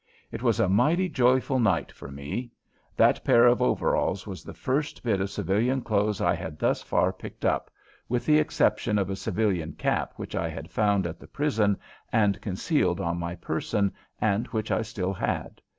It 0.31 0.41
was 0.41 0.59
a 0.59 0.67
mighty 0.67 1.07
joyful 1.09 1.59
night 1.59 1.91
for 1.91 2.07
me. 2.09 2.49
That 2.95 3.23
pair 3.23 3.45
of 3.45 3.61
overalls 3.61 4.25
was 4.25 4.43
the 4.43 4.51
first 4.55 5.03
bit 5.03 5.21
of 5.21 5.29
civilian 5.29 5.81
clothes 5.81 6.19
I 6.19 6.33
had 6.33 6.57
thus 6.57 6.81
far 6.81 7.13
picked 7.13 7.45
up, 7.45 7.69
with 8.09 8.25
the 8.25 8.39
exception 8.39 8.97
of 8.97 9.11
a 9.11 9.15
civilian 9.15 9.73
cap 9.73 10.13
which 10.15 10.33
I 10.33 10.49
had 10.49 10.71
found 10.71 11.05
at 11.05 11.19
the 11.19 11.27
prison 11.27 11.77
and 12.11 12.41
concealed 12.41 12.99
on 12.99 13.19
my 13.19 13.35
person 13.35 13.93
and 14.19 14.47
which 14.47 14.71
I 14.71 14.81
still 14.81 15.13
had. 15.13 15.61